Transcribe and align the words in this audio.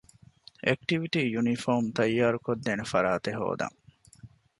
އެކްޓިވިޓީ 0.65 1.21
ޔުނީފޯމު 1.33 1.89
ތައްޔާރުކޮށްދޭނެ 1.97 2.83
ފަރާތެއް 2.93 3.39
ހޯދަން 3.39 3.77